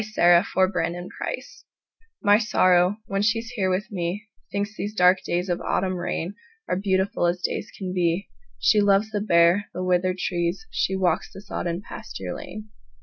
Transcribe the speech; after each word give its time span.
My 0.03 0.07
November 0.55 1.11
Guest 1.19 1.63
MY 2.23 2.39
Sorrow, 2.39 2.97
when 3.05 3.21
she's 3.21 3.49
here 3.51 3.69
with 3.69 3.91
me, 3.91 4.23
Thinks 4.51 4.75
these 4.75 4.95
dark 4.95 5.21
days 5.23 5.47
of 5.47 5.61
autumn 5.61 5.93
rainAre 5.93 6.81
beautiful 6.81 7.27
as 7.27 7.39
days 7.43 7.69
can 7.77 7.93
be; 7.93 8.27
She 8.57 8.81
loves 8.81 9.11
the 9.11 9.21
bare, 9.21 9.65
the 9.75 9.83
withered 9.83 10.17
tree; 10.17 10.57
She 10.71 10.95
walks 10.95 11.31
the 11.31 11.39
sodden 11.39 11.83
pasture 11.83 12.33
lane. 12.33 12.69